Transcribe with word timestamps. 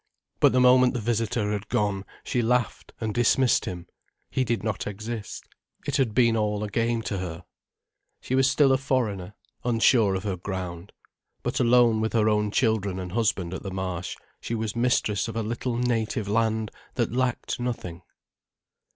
But 0.39 0.51
the 0.51 0.59
moment 0.59 0.95
the 0.95 0.99
visitor 0.99 1.51
had 1.51 1.69
gone, 1.69 2.05
she 2.23 2.41
laughed 2.41 2.91
and 2.99 3.13
dismissed 3.13 3.65
him, 3.65 3.85
he 4.31 4.43
did 4.43 4.63
not 4.63 4.87
exist. 4.87 5.43
It 5.85 5.97
had 5.97 6.15
been 6.15 6.35
all 6.35 6.63
a 6.63 6.69
game 6.71 7.03
to 7.03 7.19
her. 7.19 7.45
She 8.19 8.33
was 8.33 8.49
still 8.49 8.71
a 8.71 8.79
foreigner, 8.79 9.35
unsure 9.63 10.15
of 10.15 10.23
her 10.23 10.37
ground. 10.37 10.91
But 11.43 11.59
alone 11.59 12.01
with 12.01 12.13
her 12.13 12.27
own 12.27 12.49
children 12.49 12.97
and 12.97 13.11
husband 13.11 13.53
at 13.53 13.61
the 13.61 13.69
Marsh, 13.69 14.15
she 14.39 14.55
was 14.55 14.75
mistress 14.75 15.27
of 15.27 15.35
a 15.35 15.43
little 15.43 15.77
native 15.77 16.27
land 16.27 16.71
that 16.95 17.11
lacked 17.13 17.59
nothing. 17.59 18.01